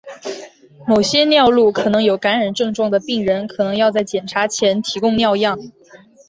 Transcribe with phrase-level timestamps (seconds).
[0.87, 5.59] 某些尿路可能有感染症状的病人可能要在检查前提供尿样。